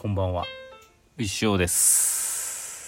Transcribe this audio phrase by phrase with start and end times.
[0.00, 0.44] こんばんは。
[1.18, 2.86] 一生です。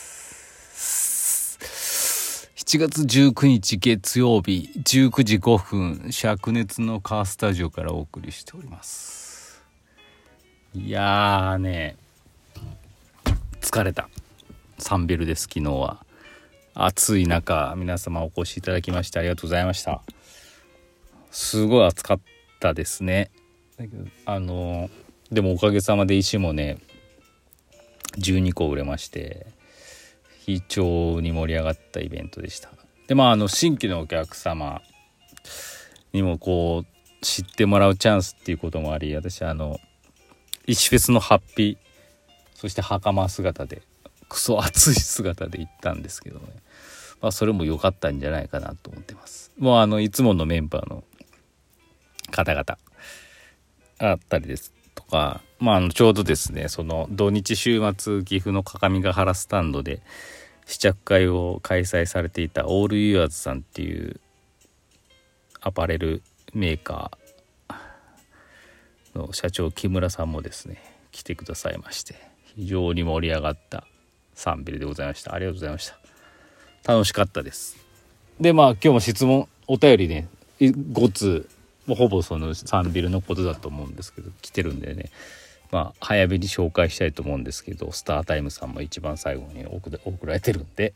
[2.55, 9.61] 7月19日月曜日19時5分灼熱のカースタジオからお送りしております。
[10.73, 11.97] いやーね
[13.61, 14.09] 疲れた。
[14.79, 16.07] サンベルです昨日は。
[16.75, 20.01] 暑い中皆様お越しいただきましてありがとうございました。
[21.33, 22.21] すごい暑かっ
[22.61, 23.33] たですね。
[24.27, 24.89] あの
[25.33, 26.79] でもおかげさまで石もね
[28.21, 29.47] 12個売れまして
[30.45, 32.71] 非常に盛り上がったイベントでした。
[33.07, 34.83] でまああの新規のお客様
[36.13, 39.79] にもこう知ってもらうチャンスっていうこともあり私あの
[40.67, 41.91] 石フェスのハッピー
[42.55, 43.83] そして袴姿で
[44.29, 46.47] クソ暑い姿で行ったんですけどね。
[47.21, 49.51] まあそれも良かったんじゃないかなと思ってます。
[49.59, 51.05] もうあのいつものメンバーの
[52.31, 52.79] 方々
[53.99, 54.73] あったりです。
[55.11, 60.01] か、まあ、あのちょうどですねその土日週末岐阜の各務原スタンドで
[60.65, 64.21] 試着会を開催されていたオールユアーズさんっていう
[65.61, 66.23] アパレル
[66.55, 67.75] メーカー
[69.15, 72.15] の社長木村さんもですね来てくださいまして
[72.55, 73.85] 非常に盛り上がった
[74.35, 75.35] サンビルでございました。
[75.35, 75.93] ありがとうございまし
[76.85, 76.93] た。
[76.93, 77.77] 楽しかったです。
[78.41, 80.29] でまあ今日も質問お便りね
[80.61, 81.49] 5通
[81.87, 85.11] もうほぼそのサンビルのことだと思うんですけど来てるんでね。
[85.71, 90.93] まあ早めに紹介したいと思うんですけどスタータイムさんも一番最後に送られてるんで。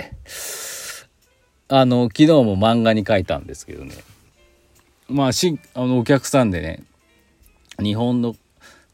[1.69, 3.95] あの昨日も漫画に書いたんですけどね。
[5.09, 6.83] まあしあのお客さんでね
[7.79, 8.37] 日本の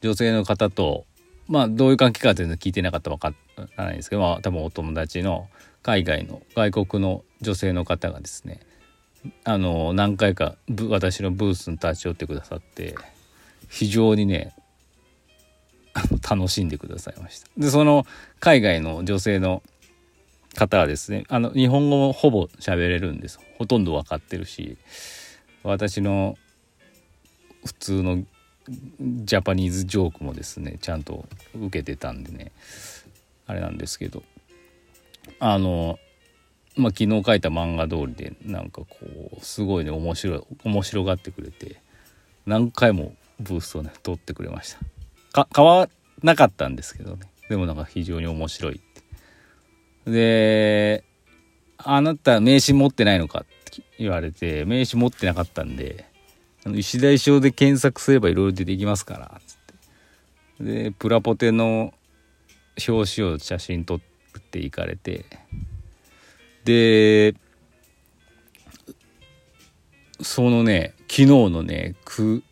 [0.00, 1.04] 女性の方と
[1.48, 3.34] まあどういう関係かっていうの聞いてなかったら分か
[3.76, 5.48] らないんですけど、まあ、多分お友達の
[5.82, 8.60] 海外の外国の女性の方がですね
[9.44, 10.56] あの何回か
[10.88, 12.94] 私のブースに立ち寄ってくださって
[13.68, 14.54] 非常にね
[16.28, 17.48] 楽しんでくださいました。
[17.58, 18.06] でその
[18.38, 19.62] 海外の女性の
[20.56, 23.38] 方はですねあの日本語もほぼ喋れるんです。
[23.58, 24.78] ほとんど分かってるし
[25.62, 26.38] 私の
[27.64, 28.24] 普通の
[29.00, 32.52] ジャパニーズジョークもですねちゃんと受けてたんでね
[33.46, 34.22] あれなんですけど
[35.38, 35.98] あの
[36.80, 38.86] まあ、昨日書いた漫画通りでなんかこ
[39.40, 41.80] うすごいね面白い面白がってくれて
[42.46, 44.80] 何回もブーストね取ってくれました。
[45.32, 45.88] か買わ
[46.22, 47.30] なかったんですけどね。
[47.48, 50.10] でもなんか非常に面白いって。
[50.10, 51.04] で
[51.78, 56.04] 「あなた名刺持ってないのか?」って言われて名刺持ってなかったんで
[56.74, 59.56] 石田賞で検索すればいろいろ出てきますからつっ
[60.58, 60.64] て。
[60.64, 61.94] でプラポテの
[62.86, 64.00] 表紙を写真撮っ
[64.50, 65.24] ていかれて
[66.64, 67.34] で
[70.22, 72.42] そのね昨日のね 9,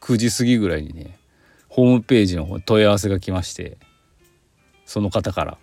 [0.00, 1.18] 9時過ぎぐらいにね
[1.68, 3.78] ホームページの問い合わせが来まして
[4.86, 5.58] その方から。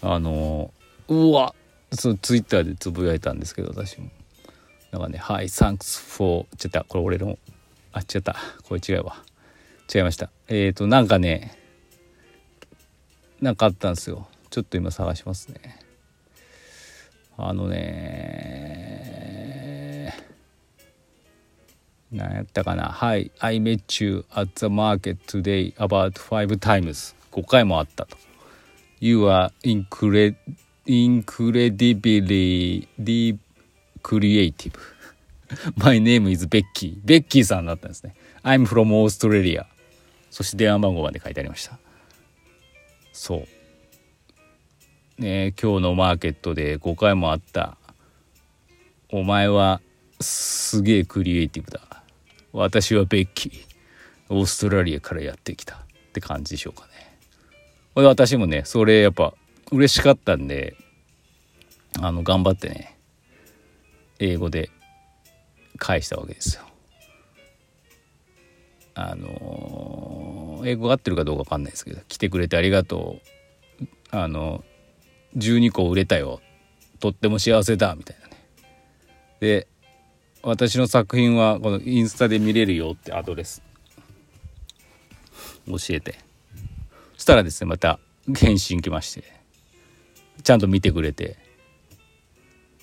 [0.00, 0.72] あの
[1.08, 1.54] うわ
[1.92, 4.10] そのツイッターでつぶやいたんですけど私も。
[4.92, 7.38] なんかね「はい thanks for」ちゃったこれ俺の
[7.92, 9.24] あ違ったこれ違うわ。
[9.92, 10.30] 違いました。
[10.48, 11.58] えっ、ー、となんかね
[13.40, 14.28] なんかあったんですよ。
[14.50, 15.87] ちょっと今探しますね。
[17.40, 18.48] あのね
[22.10, 28.16] 何やったかな「はい、I met you at the market today about five times」5回もあったと
[28.98, 30.34] 「You are incre
[30.84, 32.88] incredibly
[34.02, 34.72] creative」
[35.76, 39.66] My name is Becky ベッキーさんだったんですね I'm from Australia
[40.30, 41.78] そして電話番号まで書いてありました
[43.12, 43.46] そう
[45.18, 47.76] ね、今日のマーケットで5回もあった。
[49.10, 49.80] お前は
[50.20, 51.80] すげえクリエイティブだ。
[52.52, 53.52] 私はベッキー。
[54.28, 55.74] オーストラリアからやってきた。
[55.74, 55.78] っ
[56.12, 57.08] て感じでしょうかね。
[57.94, 59.34] 私もねそれやっぱ
[59.72, 60.76] 嬉しかったんで
[62.00, 62.96] あの頑張ってね
[64.20, 64.70] 英語で
[65.78, 66.62] 返したわけですよ。
[68.94, 73.18] あの英語が合ってるかどうか分かんないですけど来てくれてありがと
[73.80, 73.86] う。
[74.10, 74.64] あの
[75.36, 76.40] 12個売れたよ。
[77.00, 78.36] とっても幸せだみたいなね。
[79.40, 79.68] で
[80.42, 83.62] 私の作品はこのインスタで見れるよってアドレス。
[85.66, 86.18] 教えて。
[87.16, 87.98] そしたらですねまた
[88.34, 89.24] 返信来まして。
[90.42, 91.36] ちゃんと見てくれて。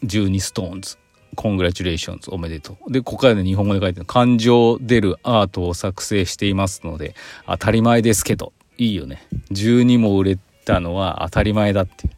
[0.04, 2.92] 12 stones。Congratulations おめでとう。
[2.92, 7.14] で、ここからね、日本語で書いてる感情出るアートを作成していますので、
[7.46, 9.28] 当たり前ですけど、いいよね。
[9.52, 12.15] 12も売れたのは当たり前だっていう。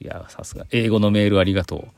[0.00, 0.66] いや、さすが。
[0.70, 1.88] 英語のメールありがと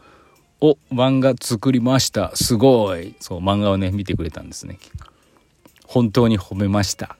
[0.60, 0.66] う。
[0.72, 2.34] お、漫画作りました。
[2.34, 3.14] すごい。
[3.20, 4.78] そう、漫画をね、見てくれたんですね。
[5.86, 7.16] 本当に褒めました。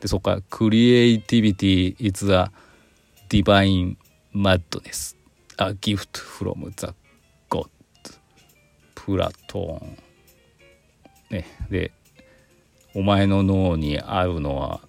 [0.00, 2.50] でそこから「Creativity is a
[3.28, 3.96] divine
[4.34, 5.16] madness
[5.56, 6.94] a gift from the
[7.50, 7.68] God」
[8.94, 9.98] プラトーン
[11.30, 11.92] ねで
[12.94, 14.80] お前の脳に合うのは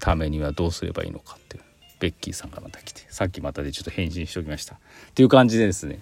[0.00, 1.62] ためにはどうすればいいのかっていう
[1.98, 4.74] ベッキーさんがまた来てさっきまたでちょっと返信しておきました。
[4.74, 4.78] っ
[5.14, 6.00] ていう感じでですね。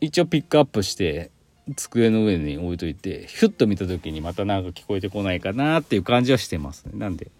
[0.00, 1.30] 一応ピックアップして
[1.76, 6.92] 机の上に置いといてヒュッと見た時にまたなんか聞こえてこないかなっていう感じはしてますね。
[6.98, 7.30] なんで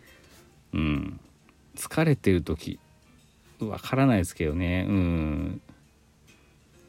[0.72, 1.20] うん。
[1.76, 2.78] 疲れてる時
[3.60, 4.86] わからないですけどね。
[4.88, 5.60] うん。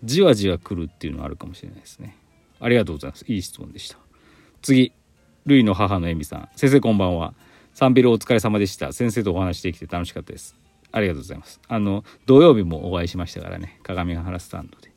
[0.03, 2.17] じわじわ来るっていうのはあるかもしれないですね。
[2.59, 3.25] ありがとうございます。
[3.27, 3.97] いい質問でした。
[4.61, 4.91] 次。
[5.45, 6.49] ルイの母のエミさん。
[6.55, 7.33] 先生こんばんは。
[7.73, 8.93] サンビルお疲れ様でした。
[8.93, 10.55] 先生とお話しできて楽しかったです。
[10.91, 11.59] ありがとうございます。
[11.67, 13.79] あの土曜日もお会いしましたからね。
[13.83, 14.91] 鏡ヶ原スタンドで。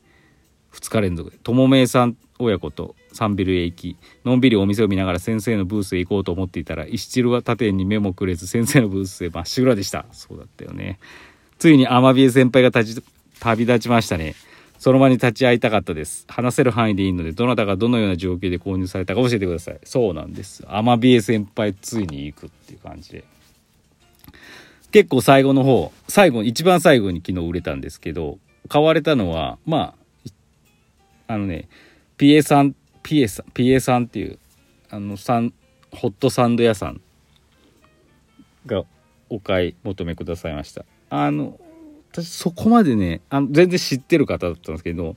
[0.71, 1.37] 2日連続で。
[1.37, 10.05] ともめいさん親子とサンビルへ行きのんびりお店を見ながら先生のブースへ行こうと思っていたら石チルは他店に目もくれず先生のブースへまっしぐらでした。
[10.11, 10.99] そうだったよね。
[11.57, 13.03] ついにアマビエ先輩が立ち
[13.39, 14.35] 旅立ちましたね。
[14.79, 16.25] その場に立ち会いたかったです。
[16.27, 19.79] 話せる範囲でいいのでどなたがどのような状況で購入されたか教えてください。
[19.83, 20.63] そうなんです。
[20.67, 23.23] アマビエ先輩ついに行くっていう感じで。
[24.91, 28.39] 結構最後の方最後一番最後に昨日売れたんですけど
[28.69, 29.95] 買われたのはま
[31.27, 31.67] ああのね
[32.17, 34.39] ピエさんピエさんピエさんっていう
[34.89, 35.53] あのサン
[35.91, 37.01] ホットサンド屋さん
[38.65, 38.83] が
[39.29, 40.85] お買い求めくださいました。
[41.09, 41.59] あの
[42.11, 45.15] 私そこまでねあの全然知ってる方だったんですけど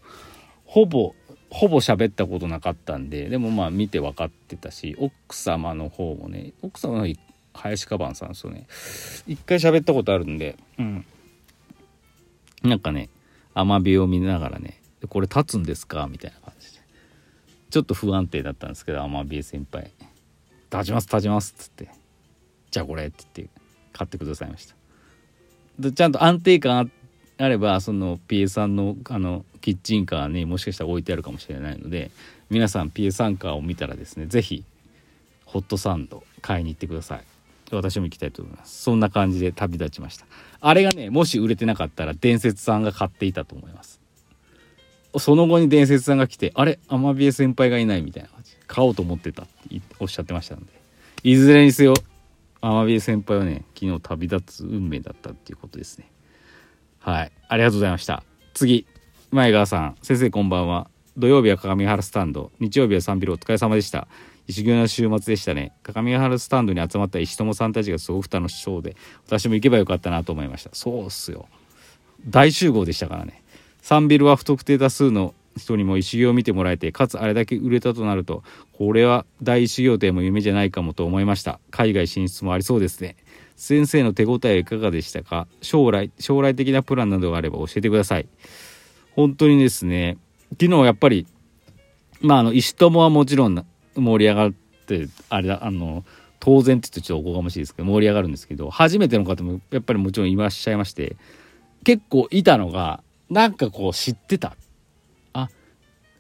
[0.64, 1.14] ほぼ
[1.50, 7.06] ほぼ喋ったことなかったんででもまあ見て分かってたし奥様の方もね奥様の
[7.52, 8.66] 林カバンさんですよね。
[9.26, 11.04] 一回喋ったことあるんでうん。
[12.62, 13.08] なんかね
[13.54, 16.80] アマビを見ながらね「これ立つんですか?」みたいな感じで。
[17.70, 19.90] ちょっと不安定だったんですけどアマビエ先輩
[20.72, 21.88] 「立ちます立ちます」っつって
[22.70, 23.60] 「じゃあこれ」って言って
[23.92, 24.79] 買ってくださいました。
[25.92, 26.90] ちゃんと安定感
[27.38, 32.10] あればその PA さんのあのキッチンカーにもしかしたら置いてあるかもしれないので
[32.48, 34.64] 皆さん PA さんカーを見たらですね是非
[35.44, 37.24] ホットサンド買いに行ってください。
[37.72, 38.82] 私も行きたいと思います。
[38.82, 40.26] そんな感じで旅立ちました。
[40.60, 44.00] あれがねもし売れてなかったら伝説さんが買っていたと思います。
[45.18, 48.52] その後に伝説さんが来てあれアマビエ先輩がいないみたいな感じ。
[48.66, 50.72] 買おうと思ってたっておっしゃってましたので。
[51.22, 51.94] いずれにせよ
[52.60, 56.10] アマビエ先輩はね昨日旅立つ運命だったっていうことですね。
[56.98, 57.32] はい。
[57.48, 58.22] ありがとうございました。
[58.54, 58.86] 次。
[59.30, 59.96] 前川さん。
[60.02, 60.90] 先生こんばんは。
[61.16, 62.50] 土曜日は鏡原スタンド。
[62.60, 64.06] 日曜日はサンビルお疲れ様でした。
[64.48, 65.72] 石行な週末でしたね。
[65.82, 70.70] 鏡原スタンドに集まった石友さんたちがすごく楽しそうで私も行けばよかったなと思いました。
[70.72, 71.48] そうっすよ。
[72.26, 73.42] 大集合でしたからね。
[73.80, 78.42] サンビルは不特定多数の人にも石行を見てもらえてかつあれだけ売れたとなると
[78.72, 81.60] これは大修行店も夢じゃないかもと思いました。
[81.70, 83.16] 海外進出もありそうですね。
[83.56, 85.46] 先生の手応えはいかがでしたか？
[85.60, 88.28] 将来将来的なプランなどがあれば教えてください。
[89.16, 90.16] 本当にですね
[90.52, 91.26] 昨日やっぱり
[92.20, 93.66] まああの石友はもちろん
[93.96, 94.52] 盛り上がっ
[94.86, 96.04] てあれだあの
[96.38, 101.16] 当然って言ってちょっとおこがましいですけど盛り上がるんですけど初めての方もやっぱりもちろんいらっしゃいまして
[101.84, 104.56] 結構いたのがなんかこう知ってた。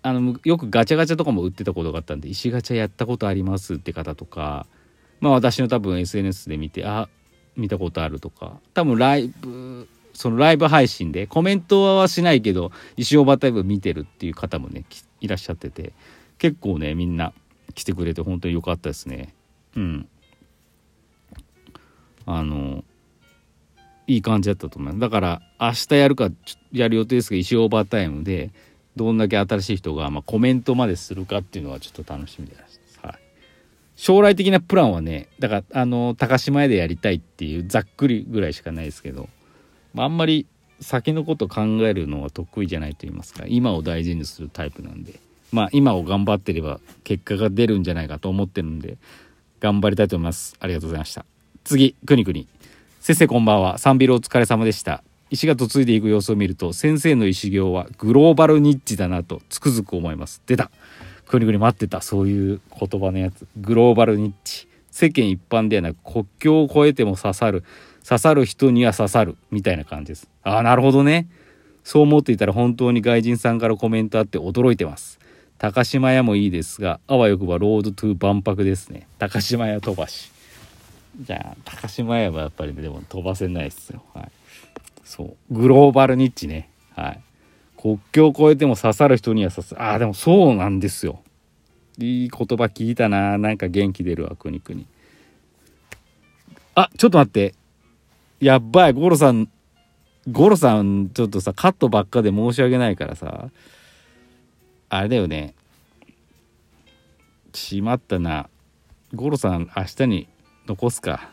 [0.02, 4.66] あのよくガチャガチャとかも売ってたことがあったんで石ガチャやったことありますって方とか
[5.20, 7.08] まあ私の多分 SNS で見てあ
[7.56, 14.84] 見たことあるとか多分ライブそのライブ配信でコメントはしないけど石尾バータイブ見てるっていう方もね
[15.20, 15.92] いらっしゃってて
[16.38, 17.32] 結構ねみんな
[17.74, 19.34] 来てくれて本当に良かったですね。
[19.76, 20.08] うん。
[22.26, 22.84] あの
[24.06, 25.00] いい感じだったと思います。
[25.00, 26.30] だから明日やるか
[26.72, 28.50] やる予定ですけど石オーバータイムで
[28.96, 32.98] どんだけ新しい人が、まあ、コメントまでするかっていうのはちょっと楽しみです。
[33.02, 33.18] はい、
[33.96, 39.28] 将来的なプランはねだからあの高島屋でやりたいっていうざっくりぐらいしかないですけど、
[39.94, 40.46] まあ、あんまり
[40.80, 45.14] 先のこと考えるのは得意じゃないと言いますか今を大事にするタイプなんで
[45.52, 48.96] まあ今を頑張ってれば結果が出るんじゃないかと思ってるんで
[49.60, 50.56] 頑張りたいと思います。
[50.58, 51.24] ありがとうございました。
[51.64, 52.48] 次くにくに。
[53.00, 53.78] 先生こんばんは。
[53.78, 55.04] サンビルお疲れ様でした。
[55.30, 60.42] 石が嫁いでいく様子を見ると先生の石行はグローバルニッチだなとつくづく思います。
[60.46, 60.70] 出た。
[61.26, 62.00] くにくに待ってた。
[62.00, 63.46] そういう言葉のやつ。
[63.56, 64.68] グローバルニッチ。
[64.90, 67.62] 世間一般ではなく国境を越えても刺さる。
[68.04, 69.36] 刺さる人には刺さる。
[69.52, 70.28] みたいな感じです。
[70.42, 71.28] ああなるほどね。
[71.84, 75.20] そう思っていたら本当に外人さんからコメントあって驚いてます。
[75.58, 79.06] 高島屋もいいですがあわよくばロードトゥ万博ですね。
[79.18, 80.32] 高島屋飛ばし。
[81.20, 84.02] じゃあ高島屋はやっぱりねでも飛ばせないですよ。
[84.14, 84.39] はい。
[85.04, 85.54] そう。
[85.54, 86.70] グローバルニッチね。
[86.94, 87.20] はい。
[87.76, 89.80] 国境を越えても刺さる人には刺す。
[89.80, 91.22] ああでもそうなんですよ。
[91.98, 93.38] いい言葉聞いたな。
[93.38, 94.86] なんか元気出るわくにくに。
[96.74, 97.54] あちょっと待って。
[98.40, 98.92] やばい。
[98.92, 99.48] ゴロさん。
[100.30, 103.48] ゴロさんちょっとさカットばっかで申し訳ないからさ。
[104.90, 105.54] あれだよね。
[107.54, 108.48] しまったな。
[109.14, 110.28] ゴロさん明日に
[110.66, 111.30] 残すか。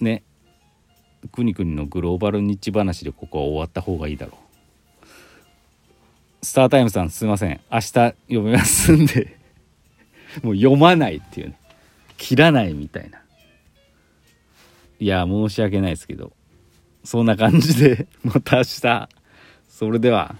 [0.00, 0.22] ね。
[1.30, 4.50] くにくにのグローバルニッチ話でここは終わった方がいいだろう。
[6.42, 7.60] スタータイムさんすいません。
[7.70, 9.36] 明日読みますんで。
[10.42, 11.58] もう読まないっていうね。
[12.16, 13.22] 切らないみたいな。
[14.98, 16.32] いや申し訳ないですけど。
[17.04, 19.08] そんな感じでまた明日。
[19.68, 20.36] それでは。